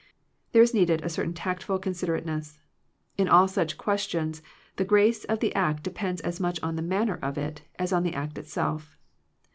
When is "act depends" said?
5.53-6.21